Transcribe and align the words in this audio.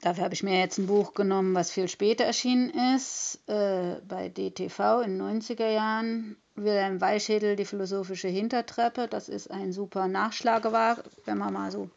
Dafür 0.00 0.24
habe 0.24 0.34
ich 0.34 0.42
mir 0.42 0.58
jetzt 0.58 0.78
ein 0.78 0.86
Buch 0.86 1.12
genommen, 1.12 1.54
was 1.54 1.70
viel 1.70 1.88
später 1.88 2.24
erschienen 2.24 2.70
ist, 2.94 3.40
äh, 3.48 3.96
bei 4.08 4.30
DTV 4.30 5.02
in 5.02 5.18
den 5.18 5.40
90er 5.40 5.68
Jahren. 5.68 6.36
Wilhelm 6.56 7.00
Weichschädel, 7.00 7.56
die 7.56 7.64
philosophische 7.64 8.28
Hintertreppe. 8.28 9.08
Das 9.08 9.28
ist 9.28 9.50
ein 9.50 9.72
super 9.72 10.08
Nachschlagewerk, 10.08 11.04
wenn 11.24 11.38
man 11.38 11.52
mal 11.52 11.70
so 11.70 11.90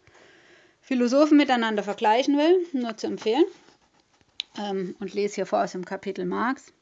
Philosophen 0.81 1.37
miteinander 1.37 1.83
vergleichen 1.83 2.37
will, 2.37 2.65
nur 2.74 2.96
zu 2.97 3.08
empfehlen. 3.08 3.46
Ähm, 4.58 4.96
und 4.99 5.13
lese 5.13 5.35
hier 5.35 5.46
vor 5.46 5.63
aus 5.63 5.72
dem 5.72 5.85
Kapitel 5.85 6.26
Marx. 6.26 6.74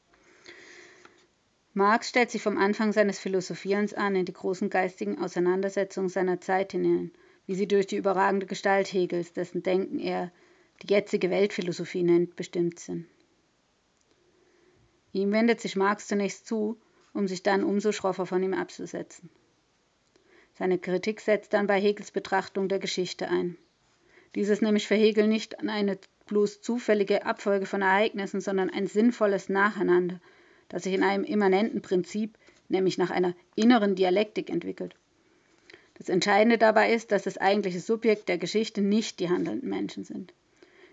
Marx 1.73 2.09
stellt 2.09 2.31
sich 2.31 2.41
vom 2.41 2.57
Anfang 2.57 2.91
seines 2.91 3.19
Philosophierens 3.19 3.93
an 3.93 4.15
in 4.15 4.25
die 4.25 4.33
großen 4.33 4.69
geistigen 4.69 5.19
Auseinandersetzungen 5.19 6.09
seiner 6.09 6.41
Zeit 6.41 6.73
hinein, 6.73 7.11
wie 7.45 7.55
sie 7.55 7.67
durch 7.67 7.87
die 7.87 7.95
überragende 7.95 8.45
Gestalt 8.45 8.91
Hegels, 8.91 9.33
dessen 9.33 9.63
Denken 9.63 9.99
er 9.99 10.31
die 10.81 10.93
jetzige 10.93 11.29
Weltphilosophie 11.29 12.03
nennt, 12.03 12.35
bestimmt 12.35 12.79
sind. 12.79 13.05
Ihm 15.13 15.31
wendet 15.31 15.59
sich 15.59 15.75
Marx 15.75 16.07
zunächst 16.07 16.47
zu, 16.47 16.77
um 17.13 17.27
sich 17.27 17.43
dann 17.43 17.63
umso 17.63 17.91
schroffer 17.91 18.25
von 18.25 18.41
ihm 18.41 18.53
abzusetzen. 18.53 19.29
Seine 20.53 20.77
Kritik 20.77 21.19
setzt 21.19 21.53
dann 21.53 21.67
bei 21.67 21.79
Hegels 21.79 22.11
Betrachtung 22.11 22.69
der 22.69 22.79
Geschichte 22.79 23.27
ein. 23.27 23.57
Dies 24.35 24.49
ist 24.49 24.61
nämlich 24.61 24.87
für 24.87 24.95
Hegel 24.95 25.27
nicht 25.27 25.59
eine 25.59 25.97
bloß 26.27 26.61
zufällige 26.61 27.25
Abfolge 27.25 27.65
von 27.65 27.81
Ereignissen, 27.81 28.39
sondern 28.39 28.69
ein 28.69 28.87
sinnvolles 28.87 29.49
Nacheinander, 29.49 30.21
das 30.69 30.83
sich 30.83 30.93
in 30.93 31.03
einem 31.03 31.25
immanenten 31.25 31.81
Prinzip, 31.81 32.37
nämlich 32.69 32.97
nach 32.97 33.11
einer 33.11 33.35
inneren 33.55 33.95
Dialektik 33.95 34.49
entwickelt. 34.49 34.95
Das 35.95 36.07
Entscheidende 36.07 36.57
dabei 36.57 36.93
ist, 36.93 37.11
dass 37.11 37.23
das 37.23 37.37
eigentliche 37.37 37.81
Subjekt 37.81 38.29
der 38.29 38.37
Geschichte 38.37 38.81
nicht 38.81 39.19
die 39.19 39.29
handelnden 39.29 39.69
Menschen 39.69 40.05
sind. 40.05 40.33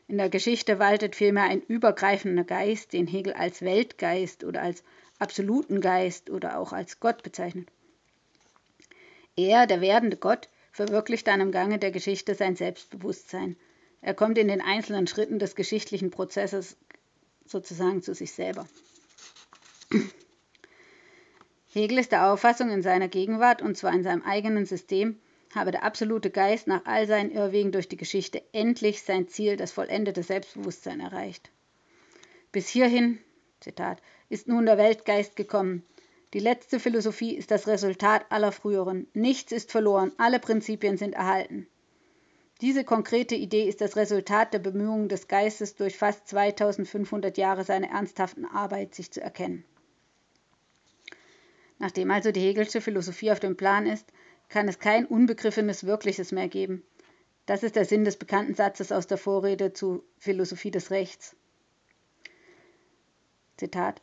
In 0.09 0.17
der 0.17 0.31
Geschichte 0.31 0.79
waltet 0.79 1.15
vielmehr 1.15 1.45
ein 1.45 1.61
übergreifender 1.61 2.45
Geist, 2.45 2.95
den 2.95 3.07
Hegel 3.07 3.35
als 3.35 3.61
Weltgeist 3.61 4.43
oder 4.43 4.63
als 4.63 4.83
absoluten 5.19 5.83
Geist 5.83 6.31
oder 6.31 6.59
auch 6.59 6.73
als 6.73 6.99
Gott 6.99 7.23
bezeichnet. 7.23 7.69
Er, 9.37 9.67
der 9.67 9.83
werdende 9.83 10.17
Gott, 10.17 10.49
verwirklicht 10.73 11.27
dann 11.27 11.43
im 11.43 11.53
Gange 11.53 11.79
der 11.79 11.91
Geschichte 11.91 12.35
sein 12.35 12.57
Selbstbewusstsein. 12.57 13.57
Er 14.01 14.15
kommt 14.15 14.39
in 14.39 14.49
den 14.49 14.63
einzelnen 14.63 15.07
Schritten 15.07 15.39
des 15.39 15.55
geschichtlichen 15.55 16.11
Prozesses 16.11 16.79
sozusagen 17.45 18.03
zu 18.03 18.15
sich 18.15 18.33
selber. 18.33 18.67
Hegel 21.71 21.99
ist 21.99 22.13
der 22.13 22.33
Auffassung 22.33 22.71
in 22.71 22.83
seiner 22.83 23.09
Gegenwart, 23.09 23.61
und 23.61 23.77
zwar 23.77 23.93
in 23.93 24.03
seinem 24.03 24.23
eigenen 24.23 24.65
System, 24.65 25.21
habe 25.55 25.71
der 25.71 25.83
absolute 25.83 26.31
Geist 26.31 26.67
nach 26.67 26.85
all 26.85 27.07
seinen 27.07 27.31
Irrwegen 27.31 27.73
durch 27.73 27.89
die 27.89 27.97
Geschichte 27.97 28.43
endlich 28.53 29.03
sein 29.03 29.29
Ziel, 29.29 29.57
das 29.57 29.73
vollendete 29.73 30.23
Selbstbewusstsein, 30.23 31.01
erreicht. 31.01 31.51
Bis 32.53 32.69
hierhin, 32.69 33.19
Zitat, 33.61 34.01
ist 34.29 34.49
nun 34.49 34.67
der 34.67 34.79
Weltgeist 34.79 35.37
gekommen. 35.37 35.85
Die 36.35 36.39
letzte 36.39 36.79
Philosophie 36.79 37.35
ist 37.35 37.51
das 37.51 37.67
Resultat 37.67 38.27
aller 38.31 38.53
früheren. 38.53 39.07
Nichts 39.15 39.53
ist 39.53 39.73
verloren, 39.73 40.13
alle 40.19 40.39
Prinzipien 40.39 40.99
sind 40.99 41.15
erhalten. 41.15 41.67
Diese 42.61 42.85
konkrete 42.85 43.37
Idee 43.37 43.69
ist 43.69 43.81
das 43.81 43.97
Resultat 43.97 44.53
der 44.53 44.59
Bemühungen 44.59 45.09
des 45.09 45.29
Geistes, 45.29 45.77
durch 45.77 45.97
fast 45.97 46.27
2500 46.29 47.39
Jahre 47.39 47.65
seiner 47.65 47.89
ernsthaften 47.89 48.45
Arbeit 48.45 48.95
sich 48.95 49.13
zu 49.13 49.21
erkennen. 49.23 49.65
Nachdem 51.79 52.11
also 52.11 52.33
die 52.33 52.41
Hegelsche 52.41 52.81
Philosophie 52.81 53.31
auf 53.31 53.39
dem 53.39 53.57
Plan 53.57 53.87
ist, 53.87 54.13
kann 54.49 54.69
es 54.69 54.79
kein 54.79 55.07
unbegriffenes 55.07 55.85
Wirkliches 55.85 56.33
mehr 56.33 56.49
geben. 56.49 56.83
Das 57.47 57.63
ist 57.63 57.77
der 57.77 57.85
Sinn 57.85 58.05
des 58.05 58.17
bekannten 58.17 58.55
Satzes 58.55 58.93
aus 58.93 59.07
der 59.07 59.19
Vorrede 59.19 59.73
zu 59.73 60.05
Philosophie 60.19 60.71
des 60.71 60.91
Rechts. 60.91 61.35
Zitat. 63.57 64.03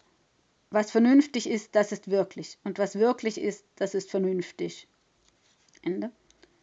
Was 0.71 0.91
vernünftig 0.91 1.49
ist, 1.49 1.75
das 1.75 1.91
ist 1.91 2.09
wirklich. 2.09 2.57
Und 2.63 2.79
was 2.79 2.99
wirklich 2.99 3.39
ist, 3.39 3.63
das 3.75 3.93
ist 3.93 4.09
vernünftig. 4.09 4.87
Ende. 5.83 6.11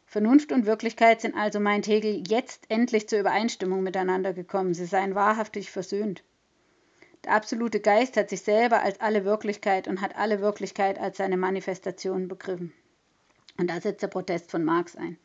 Vernunft 0.07 0.53
und 0.53 0.67
Wirklichkeit 0.67 1.23
sind 1.23 1.35
also, 1.35 1.59
meint 1.59 1.87
Hegel, 1.87 2.23
jetzt 2.29 2.65
endlich 2.69 3.09
zur 3.09 3.21
Übereinstimmung 3.21 3.83
miteinander 3.83 4.35
gekommen. 4.35 4.75
Sie 4.75 4.85
seien 4.85 5.15
wahrhaftig 5.15 5.71
versöhnt. 5.71 6.23
Der 7.25 7.33
absolute 7.33 7.81
Geist 7.81 8.17
hat 8.17 8.29
sich 8.29 8.43
selber 8.43 8.83
als 8.83 9.01
alle 9.01 9.25
Wirklichkeit 9.25 9.89
und 9.89 10.01
hat 10.01 10.17
alle 10.17 10.41
Wirklichkeit 10.41 10.99
als 10.99 11.17
seine 11.17 11.37
Manifestation 11.37 12.29
begriffen. 12.29 12.73
Und 13.59 13.69
da 13.69 13.81
setzt 13.81 14.03
der 14.03 14.09
Protest 14.09 14.51
von 14.51 14.65
Marx 14.65 14.97
ein. 14.97 15.19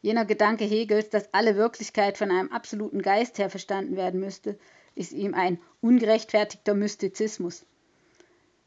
Jener 0.00 0.24
Gedanke 0.24 0.64
Hegels, 0.64 1.10
dass 1.10 1.32
alle 1.34 1.56
Wirklichkeit 1.56 2.18
von 2.18 2.30
einem 2.30 2.52
absoluten 2.52 3.02
Geist 3.02 3.38
her 3.38 3.50
verstanden 3.50 3.96
werden 3.96 4.20
müsste, 4.20 4.58
ist 4.94 5.12
ihm 5.12 5.34
ein 5.34 5.60
ungerechtfertigter 5.80 6.74
Mystizismus. 6.74 7.66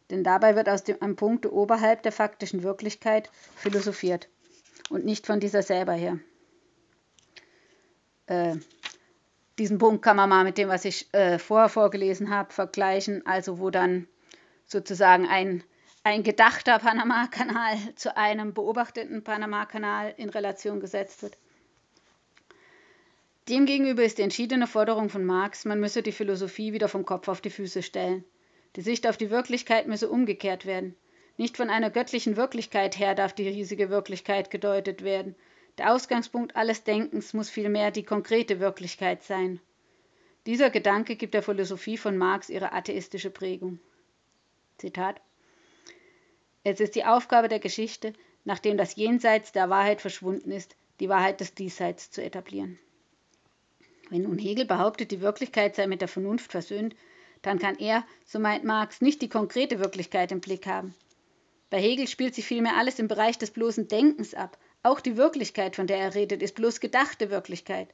Denn 0.10 0.24
dabei 0.24 0.56
wird 0.56 0.68
aus 0.68 0.84
dem, 0.84 1.02
einem 1.02 1.16
Punkt 1.16 1.46
oberhalb 1.46 2.04
der 2.04 2.12
faktischen 2.12 2.64
Wirklichkeit 2.64 3.32
philosophiert 3.56 4.28
und 4.90 5.06
nicht 5.06 5.26
von 5.26 5.40
dieser 5.40 5.62
selber 5.62 5.94
her. 5.94 6.20
Äh, 8.28 8.58
diesen 9.58 9.78
Punkt 9.78 10.02
kann 10.02 10.18
man 10.18 10.30
mal 10.30 10.44
mit 10.44 10.58
dem, 10.58 10.68
was 10.68 10.86
ich 10.86 11.14
äh, 11.14 11.40
vorher 11.40 11.70
vorgelesen 11.70 12.30
habe, 12.30 12.54
vergleichen, 12.54 13.26
also 13.26 13.60
wo 13.60 13.70
dann 13.70 14.08
sozusagen 14.66 15.28
ein 15.28 15.64
ein 16.04 16.24
gedachter 16.24 16.80
Panama-Kanal 16.80 17.78
zu 17.96 18.18
einem 18.18 18.54
beobachteten 18.54 19.24
Panama-Kanal 19.24 20.14
in 20.18 20.30
Relation 20.30 20.80
gesetzt 20.80 21.22
wird. 21.22 21.38
Demgegenüber 23.50 24.04
ist 24.04 24.18
die 24.18 24.24
entschiedene 24.24 24.66
Forderung 24.66 25.10
von 25.10 25.24
Marx, 25.26 25.66
man 25.66 25.80
müsse 25.80 26.02
die 26.02 26.12
Philosophie 26.12 26.74
wieder 26.74 26.88
vom 26.88 27.06
Kopf 27.06 27.28
auf 27.28 27.42
die 27.42 27.50
Füße 27.50 27.84
stellen. 27.84 28.24
Die 28.76 28.82
Sicht 28.82 29.08
auf 29.08 29.18
die 29.18 29.30
Wirklichkeit 29.30 29.88
müsse 29.88 30.10
umgekehrt 30.10 30.66
werden. 30.66 30.96
Nicht 31.38 31.58
von 31.58 31.70
einer 31.70 31.90
göttlichen 31.90 32.38
Wirklichkeit 32.38 32.98
her 32.98 33.14
darf 33.16 33.34
die 33.34 33.48
riesige 33.48 33.90
Wirklichkeit 33.90 34.52
gedeutet 34.52 35.04
werden. 35.04 35.36
Der 35.78 35.94
Ausgangspunkt 35.94 36.56
alles 36.56 36.84
Denkens 36.84 37.34
muss 37.34 37.50
vielmehr 37.50 37.92
die 37.92 38.04
konkrete 38.04 38.60
Wirklichkeit 38.60 39.24
sein. 39.24 39.60
Dieser 40.46 40.70
Gedanke 40.70 41.16
gibt 41.16 41.34
der 41.34 41.44
Philosophie 41.44 41.98
von 41.98 42.18
Marx 42.18 42.50
ihre 42.50 42.74
atheistische 42.74 43.30
Prägung. 43.30 43.80
Zitat 44.78 45.22
es 46.64 46.80
ist 46.80 46.96
die 46.96 47.06
Aufgabe 47.06 47.48
der 47.48 47.60
Geschichte, 47.60 48.14
nachdem 48.44 48.78
das 48.78 48.96
Jenseits 48.96 49.52
der 49.52 49.70
Wahrheit 49.70 50.02
verschwunden 50.02 50.52
ist, 50.52 50.76
die 51.00 51.10
Wahrheit 51.10 51.40
des 51.40 51.54
Diesseits 51.56 52.12
zu 52.12 52.24
etablieren. 52.24 52.78
Wenn 54.10 54.24
nun 54.24 54.38
Hegel 54.38 54.66
behauptet, 54.66 55.12
die 55.12 55.22
Wirklichkeit 55.22 55.76
sei 55.76 55.88
mit 55.88 56.02
der 56.02 56.08
Vernunft 56.08 56.52
versöhnt, 56.52 56.96
dann 57.42 57.60
kann 57.60 57.78
er, 57.80 58.06
so 58.26 58.40
meint 58.40 58.64
Marx, 58.64 59.02
nicht 59.02 59.22
die 59.22 59.30
konkrete 59.30 59.80
Wirklichkeit 59.80 60.32
im 60.32 60.42
Blick 60.42 60.68
haben. 60.68 60.94
Bei 61.72 61.80
Hegel 61.82 62.08
spielt 62.08 62.36
sich 62.36 62.46
vielmehr 62.46 62.78
alles 62.78 63.00
im 63.00 63.08
Bereich 63.08 63.38
des 63.38 63.52
bloßen 63.52 63.88
Denkens 63.88 64.34
ab. 64.34 64.58
Auch 64.84 65.00
die 65.00 65.18
Wirklichkeit, 65.18 65.76
von 65.76 65.88
der 65.88 65.98
er 65.98 66.14
redet, 66.14 66.44
ist 66.44 66.56
bloß 66.56 66.82
gedachte 66.82 67.30
Wirklichkeit. 67.32 67.88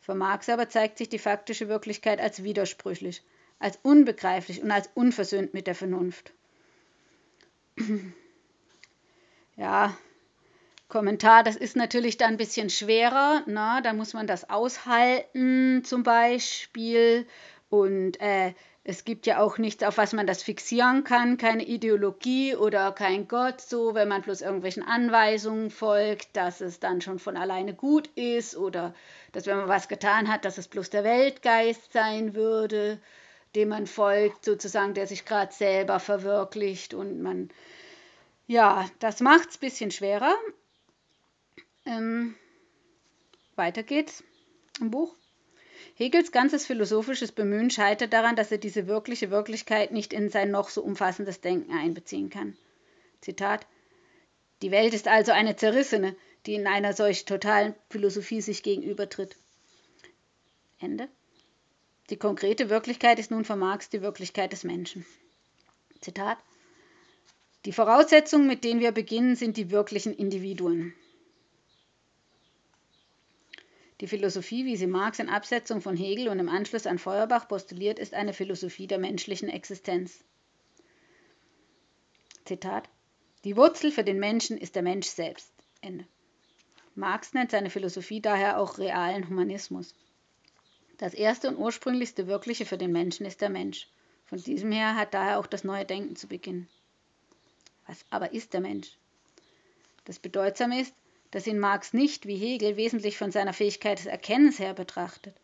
Für 0.00 0.14
Marx 0.14 0.48
aber 0.48 0.68
zeigt 0.68 0.98
sich 0.98 1.08
die 1.08 1.18
faktische 1.18 1.68
Wirklichkeit 1.68 2.20
als 2.20 2.42
widersprüchlich, 2.42 3.22
als 3.58 3.78
unbegreiflich 3.82 4.62
und 4.62 4.70
als 4.70 4.88
unversöhnt 4.94 5.54
mit 5.54 5.66
der 5.66 5.74
Vernunft. 5.74 6.32
Ja, 9.56 9.96
Kommentar, 10.88 11.44
das 11.44 11.56
ist 11.56 11.76
natürlich 11.76 12.16
dann 12.16 12.30
ein 12.30 12.36
bisschen 12.36 12.70
schwerer. 12.70 13.42
Na, 13.46 13.76
ne? 13.76 13.82
da 13.82 13.92
muss 13.92 14.14
man 14.14 14.26
das 14.26 14.50
aushalten 14.50 15.82
zum 15.84 16.02
Beispiel. 16.02 17.26
Und 17.68 18.20
äh, 18.20 18.52
es 18.84 19.04
gibt 19.04 19.26
ja 19.26 19.40
auch 19.40 19.56
nichts, 19.58 19.82
auf 19.82 19.96
was 19.96 20.12
man 20.12 20.26
das 20.26 20.42
fixieren 20.42 21.04
kann, 21.04 21.38
keine 21.38 21.64
Ideologie 21.64 22.54
oder 22.54 22.92
kein 22.92 23.26
Gott, 23.28 23.60
so 23.60 23.94
wenn 23.94 24.08
man 24.08 24.22
bloß 24.22 24.42
irgendwelchen 24.42 24.82
Anweisungen 24.82 25.70
folgt, 25.70 26.36
dass 26.36 26.60
es 26.60 26.80
dann 26.80 27.00
schon 27.00 27.18
von 27.18 27.36
alleine 27.36 27.74
gut 27.74 28.08
ist 28.14 28.56
oder 28.56 28.94
dass 29.32 29.46
wenn 29.46 29.56
man 29.56 29.68
was 29.68 29.88
getan 29.88 30.30
hat, 30.30 30.44
dass 30.44 30.58
es 30.58 30.68
bloß 30.68 30.90
der 30.90 31.02
Weltgeist 31.02 31.92
sein 31.92 32.34
würde 32.34 33.00
dem 33.54 33.68
man 33.68 33.86
folgt, 33.86 34.44
sozusagen, 34.44 34.94
der 34.94 35.06
sich 35.06 35.24
gerade 35.24 35.52
selber 35.52 36.00
verwirklicht 36.00 36.94
und 36.94 37.22
man, 37.22 37.50
ja, 38.46 38.88
das 38.98 39.20
macht 39.20 39.50
es 39.50 39.56
ein 39.56 39.60
bisschen 39.60 39.90
schwerer. 39.90 40.34
Ähm, 41.86 42.34
weiter 43.54 43.82
geht's 43.82 44.24
im 44.80 44.90
Buch. 44.90 45.14
Hegels 45.96 46.32
ganzes 46.32 46.66
philosophisches 46.66 47.30
Bemühen 47.30 47.70
scheitert 47.70 48.12
daran, 48.12 48.34
dass 48.34 48.50
er 48.50 48.58
diese 48.58 48.88
wirkliche 48.88 49.30
Wirklichkeit 49.30 49.92
nicht 49.92 50.12
in 50.12 50.28
sein 50.28 50.50
noch 50.50 50.68
so 50.68 50.82
umfassendes 50.82 51.40
Denken 51.40 51.72
einbeziehen 51.72 52.30
kann. 52.30 52.56
Zitat: 53.20 53.66
Die 54.62 54.72
Welt 54.72 54.92
ist 54.92 55.06
also 55.06 55.30
eine 55.30 55.54
zerrissene, 55.54 56.16
die 56.46 56.54
in 56.54 56.66
einer 56.66 56.94
solch 56.94 57.24
totalen 57.26 57.76
Philosophie 57.90 58.40
sich 58.40 58.64
gegenübertritt. 58.64 59.36
Ende. 60.80 61.08
Die 62.10 62.16
konkrete 62.16 62.68
Wirklichkeit 62.68 63.18
ist 63.18 63.30
nun 63.30 63.44
für 63.44 63.56
Marx 63.56 63.88
die 63.88 64.02
Wirklichkeit 64.02 64.52
des 64.52 64.64
Menschen. 64.64 65.06
Zitat. 66.00 66.38
Die 67.64 67.72
Voraussetzungen, 67.72 68.46
mit 68.46 68.62
denen 68.62 68.80
wir 68.80 68.92
beginnen, 68.92 69.36
sind 69.36 69.56
die 69.56 69.70
wirklichen 69.70 70.12
Individuen. 70.14 70.94
Die 74.00 74.06
Philosophie, 74.06 74.66
wie 74.66 74.76
sie 74.76 74.86
Marx 74.86 75.18
in 75.18 75.30
Absetzung 75.30 75.80
von 75.80 75.96
Hegel 75.96 76.28
und 76.28 76.38
im 76.38 76.50
Anschluss 76.50 76.86
an 76.86 76.98
Feuerbach 76.98 77.48
postuliert, 77.48 77.98
ist 77.98 78.12
eine 78.12 78.34
Philosophie 78.34 78.86
der 78.86 78.98
menschlichen 78.98 79.48
Existenz. 79.48 80.22
Zitat: 82.44 82.90
Die 83.44 83.56
Wurzel 83.56 83.90
für 83.90 84.04
den 84.04 84.18
Menschen 84.18 84.58
ist 84.58 84.74
der 84.74 84.82
Mensch 84.82 85.06
selbst. 85.06 85.50
Ende. 85.80 86.06
Marx 86.94 87.32
nennt 87.32 87.50
seine 87.50 87.70
Philosophie 87.70 88.20
daher 88.20 88.58
auch 88.58 88.76
realen 88.76 89.26
Humanismus. 89.28 89.94
Das 90.98 91.14
erste 91.14 91.48
und 91.48 91.56
ursprünglichste 91.56 92.26
Wirkliche 92.26 92.66
für 92.66 92.78
den 92.78 92.92
Menschen 92.92 93.26
ist 93.26 93.40
der 93.40 93.50
Mensch. 93.50 93.88
Von 94.26 94.42
diesem 94.42 94.70
her 94.70 94.94
hat 94.94 95.12
daher 95.12 95.38
auch 95.38 95.46
das 95.46 95.64
neue 95.64 95.84
Denken 95.84 96.16
zu 96.16 96.28
beginnen. 96.28 96.68
Was 97.86 98.04
aber 98.10 98.32
ist 98.32 98.52
der 98.52 98.60
Mensch? 98.60 98.96
Das 100.04 100.18
Bedeutsame 100.18 100.80
ist, 100.80 100.94
dass 101.30 101.46
ihn 101.46 101.58
Marx 101.58 101.92
nicht, 101.92 102.26
wie 102.26 102.36
Hegel, 102.36 102.76
wesentlich 102.76 103.18
von 103.18 103.32
seiner 103.32 103.52
Fähigkeit 103.52 103.98
des 103.98 104.06
Erkennens 104.06 104.58
her 104.58 104.72
betrachtet. 104.72 105.34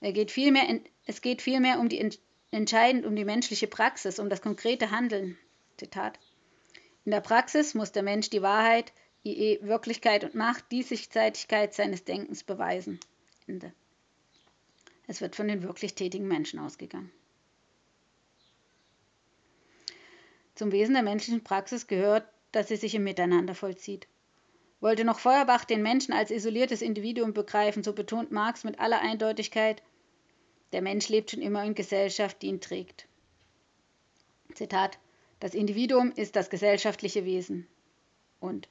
Er 0.00 0.12
geht 0.12 0.30
vielmehr, 0.30 0.80
es 1.06 1.20
geht 1.20 1.40
vielmehr 1.40 1.78
um 1.78 1.88
die, 1.88 2.10
entscheidend 2.50 3.06
um 3.06 3.14
die 3.14 3.24
menschliche 3.24 3.68
Praxis, 3.68 4.18
um 4.18 4.28
das 4.28 4.42
konkrete 4.42 4.90
Handeln. 4.90 5.38
Zitat. 5.76 6.18
In 7.04 7.12
der 7.12 7.20
Praxis 7.20 7.74
muss 7.74 7.92
der 7.92 8.02
Mensch 8.02 8.30
die 8.30 8.42
Wahrheit, 8.42 8.92
i.e. 9.24 9.60
Wirklichkeit 9.62 10.24
und 10.24 10.34
Macht, 10.34 10.70
Diessigseitigkeit 10.72 11.74
seines 11.74 12.04
Denkens 12.04 12.42
beweisen. 12.42 12.98
Ende. 13.46 13.72
Es 15.08 15.20
wird 15.20 15.34
von 15.34 15.48
den 15.48 15.64
wirklich 15.64 15.94
tätigen 15.94 16.28
Menschen 16.28 16.60
ausgegangen. 16.60 17.10
Zum 20.54 20.70
Wesen 20.70 20.94
der 20.94 21.02
menschlichen 21.02 21.42
Praxis 21.42 21.86
gehört, 21.86 22.28
dass 22.52 22.68
sie 22.68 22.76
sich 22.76 22.94
im 22.94 23.04
Miteinander 23.04 23.54
vollzieht. 23.54 24.06
Wollte 24.80 25.04
noch 25.04 25.18
Feuerbach 25.18 25.64
den 25.64 25.82
Menschen 25.82 26.12
als 26.12 26.30
isoliertes 26.30 26.82
Individuum 26.82 27.32
begreifen, 27.32 27.82
so 27.82 27.92
betont 27.92 28.30
Marx 28.30 28.62
mit 28.62 28.78
aller 28.78 29.00
Eindeutigkeit, 29.00 29.82
der 30.72 30.82
Mensch 30.82 31.08
lebt 31.08 31.30
schon 31.30 31.40
immer 31.40 31.64
in 31.64 31.74
Gesellschaft, 31.74 32.42
die 32.42 32.48
ihn 32.48 32.60
trägt. 32.60 33.08
Zitat: 34.52 34.98
Das 35.40 35.54
Individuum 35.54 36.12
ist 36.12 36.36
das 36.36 36.50
gesellschaftliche 36.50 37.24
Wesen. 37.24 37.66
Und 38.40 38.68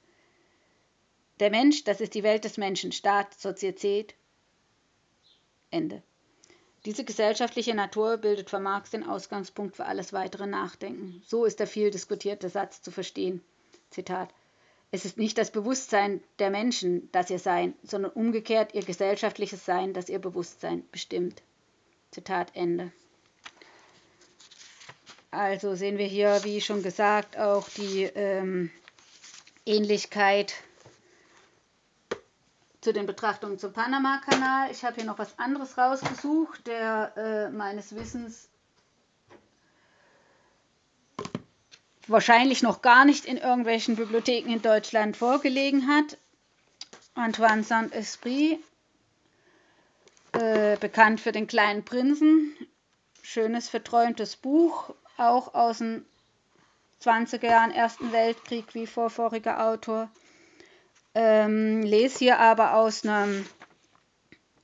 der 1.39 1.49
Mensch, 1.49 1.83
das 1.83 1.99
ist 1.99 2.13
die 2.13 2.23
Welt 2.23 2.43
des 2.43 2.57
Menschen, 2.57 2.91
Staat, 2.91 3.33
Sozietät. 3.39 4.13
Ende. 5.71 6.03
Diese 6.87 7.03
gesellschaftliche 7.03 7.75
Natur 7.75 8.17
bildet 8.17 8.49
für 8.49 8.59
Marx 8.59 8.89
den 8.89 9.03
Ausgangspunkt 9.03 9.75
für 9.75 9.85
alles 9.85 10.13
weitere 10.13 10.47
Nachdenken. 10.47 11.21
So 11.27 11.45
ist 11.45 11.59
der 11.59 11.67
viel 11.67 11.91
diskutierte 11.91 12.49
Satz 12.49 12.81
zu 12.81 12.89
verstehen. 12.89 13.41
Zitat 13.91 14.29
es 14.89 15.03
ist 15.03 15.17
nicht 15.17 15.37
das 15.37 15.51
Bewusstsein 15.51 16.23
der 16.39 16.49
Menschen, 16.49 17.09
das 17.11 17.29
ihr 17.29 17.39
Sein, 17.39 17.73
sondern 17.83 18.11
umgekehrt 18.11 18.73
ihr 18.73 18.83
gesellschaftliches 18.83 19.65
Sein, 19.65 19.93
das 19.93 20.07
ihr 20.07 20.19
Bewusstsein 20.19 20.85
bestimmt. 20.91 21.41
Zitat 22.11 22.55
Ende. 22.55 22.91
Also 25.29 25.75
sehen 25.75 25.97
wir 25.97 26.07
hier, 26.07 26.39
wie 26.43 26.61
schon 26.61 26.83
gesagt, 26.83 27.37
auch 27.37 27.67
die 27.67 28.03
ähm, 28.03 28.71
Ähnlichkeit 29.65 30.53
zu 32.87 32.93
den 32.93 33.05
Betrachtungen 33.05 33.59
zum 33.59 33.73
Panama-Kanal. 33.73 34.71
Ich 34.71 34.85
habe 34.85 34.95
hier 34.95 35.03
noch 35.03 35.19
was 35.19 35.37
anderes 35.37 35.77
rausgesucht, 35.77 36.65
der 36.67 37.11
äh, 37.17 37.49
meines 37.49 37.93
Wissens 37.93 38.47
wahrscheinlich 42.07 42.63
noch 42.63 42.81
gar 42.81 43.03
nicht 43.03 43.25
in 43.25 43.35
irgendwelchen 43.35 43.97
Bibliotheken 43.97 44.49
in 44.49 44.61
Deutschland 44.61 45.17
vorgelegen 45.17 45.89
hat. 45.89 46.17
Antoine 47.13 47.63
Saint-Esprit, 47.63 48.63
äh, 50.31 50.77
bekannt 50.77 51.19
für 51.19 51.33
den 51.33 51.47
kleinen 51.47 51.83
Prinzen, 51.83 52.55
schönes 53.21 53.67
verträumtes 53.67 54.37
Buch, 54.37 54.95
auch 55.17 55.53
aus 55.53 55.79
den 55.79 56.05
20er 57.03 57.47
Jahren 57.47 57.71
Ersten 57.71 58.13
Weltkrieg 58.13 58.73
wie 58.73 58.87
vorvoriger 58.87 59.65
Autor. 59.67 60.09
Ähm, 61.19 61.81
lese 61.81 62.19
hier 62.19 62.39
aber 62.39 62.75
aus 62.75 63.03
einem 63.03 63.43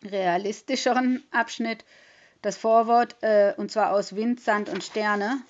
realistischeren 0.03 1.23
Abschnitt 1.31 1.83
das 2.43 2.57
Vorwort, 2.57 3.15
äh, 3.21 3.55
und 3.57 3.71
zwar 3.71 3.91
aus 3.91 4.15
Wind, 4.15 4.39
Sand 4.39 4.69
und 4.69 4.83
Sterne, 4.83 5.41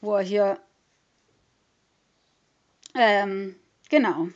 wo 0.00 0.14
er 0.14 0.22
hier 0.22 0.60
ähm, 2.94 3.56
genau. 3.88 4.28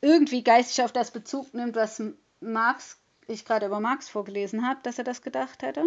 Irgendwie 0.00 0.42
geistig 0.42 0.82
auf 0.82 0.90
das 0.90 1.12
Bezug 1.12 1.54
nimmt, 1.54 1.76
was 1.76 2.02
Marx, 2.40 2.98
ich 3.28 3.44
gerade 3.44 3.66
über 3.66 3.78
Marx 3.78 4.08
vorgelesen 4.08 4.66
habe, 4.66 4.80
dass 4.82 4.98
er 4.98 5.04
das 5.04 5.22
gedacht 5.22 5.62
hätte. 5.62 5.84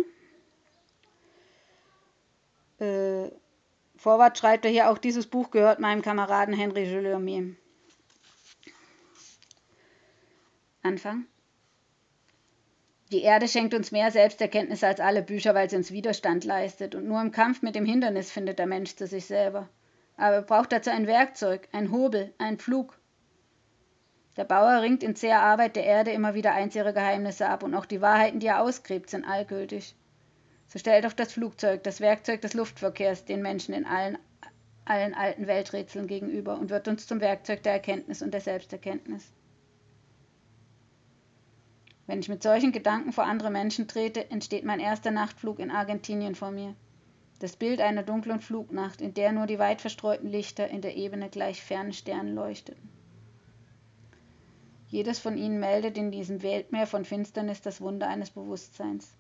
Äh, 2.80 3.30
Vorwort 3.98 4.38
schreibt 4.38 4.64
er 4.64 4.72
hier, 4.72 4.90
auch 4.90 5.00
dieses 5.00 5.28
Buch 5.28 5.52
gehört 5.52 5.82
meinem 5.82 6.02
Kameraden 6.02 6.54
Henry 6.54 6.90
Juliermier. 6.90 7.58
Anfang. 10.84 11.26
Die 13.12 13.22
Erde 13.24 13.48
schenkt 13.48 13.74
uns 13.74 13.92
mehr 13.92 14.12
Selbsterkenntnis 14.12 14.84
als 14.84 15.00
alle 15.00 15.22
Bücher, 15.22 15.54
weil 15.54 15.70
sie 15.70 15.76
uns 15.76 15.92
Widerstand 15.92 16.46
leistet. 16.46 16.96
Und 16.96 17.08
nur 17.08 17.22
im 17.22 17.32
Kampf 17.32 17.62
mit 17.62 17.76
dem 17.76 17.86
Hindernis 17.86 18.32
findet 18.32 18.58
der 18.60 18.68
Mensch 18.68 18.96
zu 18.96 19.06
sich 19.06 19.26
selber 19.26 19.70
aber 20.22 20.36
er 20.36 20.42
braucht 20.44 20.72
dazu 20.72 20.92
ein 20.92 21.08
Werkzeug, 21.08 21.68
ein 21.72 21.92
Hobel, 21.92 22.32
einen 22.38 22.60
Pflug. 22.60 22.96
Der 24.38 24.44
Bauer 24.44 24.82
ringt 24.82 25.02
in 25.02 25.16
zäher 25.16 25.42
Arbeit 25.42 25.76
der 25.76 25.84
Erde 25.84 26.12
immer 26.12 26.36
wieder 26.36 26.54
eins 26.54 26.76
ihrer 26.76 26.94
Geheimnisse 26.94 27.50
ab 27.50 27.64
und 27.64 27.74
auch 27.74 27.88
die 27.88 28.02
Wahrheiten, 28.02 28.40
die 28.40 28.48
er 28.48 28.62
ausgräbt, 28.62 29.10
sind 29.10 29.26
allgültig. 29.26 29.96
So 30.68 30.78
stellt 30.78 31.08
auch 31.08 31.14
das 31.14 31.34
Flugzeug, 31.34 31.84
das 31.84 32.00
Werkzeug 32.00 32.42
des 32.42 32.54
Luftverkehrs, 32.54 33.26
den 33.26 33.42
Menschen 33.42 33.74
in 33.74 33.86
allen, 33.86 34.18
allen 34.86 35.16
alten 35.16 35.48
Welträtseln 35.48 36.06
gegenüber 36.06 36.58
und 36.58 36.70
wird 36.70 36.88
uns 36.88 37.08
zum 37.08 37.20
Werkzeug 37.20 37.64
der 37.64 37.74
Erkenntnis 37.74 38.22
und 38.22 38.32
der 38.32 38.42
Selbsterkenntnis. 38.42 39.34
Wenn 42.12 42.20
ich 42.20 42.28
mit 42.28 42.44
solchen 42.44 42.74
Gedanken 42.74 43.14
vor 43.14 43.24
andere 43.24 43.50
Menschen 43.50 43.88
trete, 43.88 44.30
entsteht 44.32 44.66
mein 44.66 44.82
erster 44.82 45.12
Nachtflug 45.12 45.60
in 45.60 45.72
Argentinien 45.72 46.36
vor 46.36 46.52
mir 46.52 46.76
das 47.40 47.56
Bild 47.56 47.80
einer 47.80 48.04
dunklen 48.04 48.42
Flugnacht, 48.42 49.00
in 49.00 49.14
der 49.14 49.32
nur 49.32 49.46
die 49.46 49.60
weit 49.60 49.80
verstreuten 49.80 50.28
Lichter 50.28 50.68
in 50.68 50.82
der 50.82 50.98
Ebene 50.98 51.30
gleich 51.30 51.64
fernen 51.64 51.94
Sternen 51.94 52.36
leuchteten. 52.36 52.90
Jedes 54.90 55.20
von 55.20 55.38
ihnen 55.38 55.62
meldet 55.62 55.98
in 55.98 56.12
diesem 56.12 56.44
Weltmeer 56.44 56.86
von 56.86 57.06
Finsternis 57.06 57.62
das 57.62 57.80
Wunder 57.80 58.10
eines 58.10 58.32
Bewusstseins. 58.32 59.16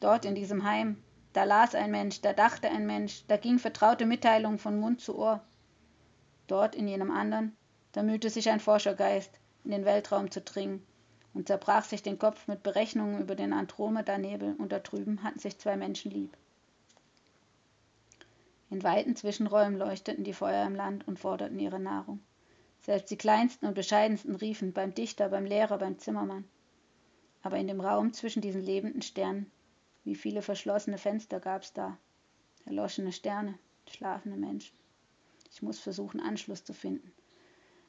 Dort 0.00 0.24
in 0.24 0.34
diesem 0.34 0.64
Heim, 0.64 0.96
da 1.32 1.44
las 1.44 1.76
ein 1.76 1.92
Mensch, 1.92 2.20
da 2.22 2.32
dachte 2.32 2.68
ein 2.70 2.86
Mensch, 2.86 3.22
da 3.28 3.36
ging 3.36 3.60
vertraute 3.60 4.04
Mitteilung 4.04 4.58
von 4.58 4.80
Mund 4.80 5.00
zu 5.00 5.16
Ohr. 5.16 5.44
Dort 6.48 6.74
in 6.74 6.88
jenem 6.88 7.12
anderen, 7.12 7.56
da 7.92 8.02
mühte 8.02 8.30
sich 8.30 8.50
ein 8.50 8.58
Forschergeist, 8.58 9.38
in 9.62 9.70
den 9.70 9.84
Weltraum 9.84 10.32
zu 10.32 10.40
dringen 10.40 10.84
und 11.34 11.48
zerbrach 11.48 11.84
sich 11.84 12.02
den 12.02 12.18
Kopf 12.18 12.48
mit 12.48 12.62
Berechnungen 12.62 13.20
über 13.20 13.34
den 13.34 13.52
Andromeda-Nebel 13.52 14.54
und 14.56 14.72
da 14.72 14.78
drüben 14.78 15.22
hatten 15.22 15.40
sich 15.40 15.58
zwei 15.58 15.76
Menschen 15.76 16.10
lieb. 16.12 16.36
In 18.70 18.82
weiten 18.82 19.14
Zwischenräumen 19.14 19.78
leuchteten 19.78 20.24
die 20.24 20.32
Feuer 20.32 20.66
im 20.66 20.74
Land 20.74 21.06
und 21.06 21.18
forderten 21.18 21.58
ihre 21.58 21.78
Nahrung. 21.80 22.20
Selbst 22.80 23.10
die 23.10 23.16
kleinsten 23.16 23.66
und 23.66 23.74
bescheidensten 23.74 24.34
riefen 24.34 24.72
beim 24.72 24.94
Dichter, 24.94 25.28
beim 25.28 25.44
Lehrer, 25.44 25.78
beim 25.78 25.98
Zimmermann. 25.98 26.44
Aber 27.42 27.56
in 27.58 27.66
dem 27.66 27.80
Raum 27.80 28.12
zwischen 28.12 28.40
diesen 28.40 28.62
lebenden 28.62 29.02
Sternen, 29.02 29.50
wie 30.04 30.14
viele 30.14 30.42
verschlossene 30.42 30.98
Fenster 30.98 31.40
gab's 31.40 31.72
da, 31.72 31.98
erloschene 32.64 33.12
Sterne, 33.12 33.58
schlafende 33.88 34.36
Menschen. 34.36 34.76
Ich 35.50 35.62
muss 35.62 35.78
versuchen, 35.78 36.20
Anschluss 36.20 36.64
zu 36.64 36.72
finden. 36.72 37.12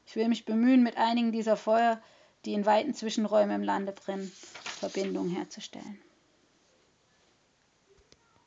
Ich 0.05 0.15
will 0.15 0.27
mich 0.27 0.45
bemühen, 0.45 0.83
mit 0.83 0.97
einigen 0.97 1.31
dieser 1.31 1.57
Feuer, 1.57 2.01
die 2.45 2.53
in 2.53 2.65
weiten 2.65 2.93
Zwischenräumen 2.93 3.55
im 3.55 3.63
Lande 3.63 3.91
brennen, 3.91 4.31
Verbindungen 4.63 5.31
herzustellen. 5.35 5.99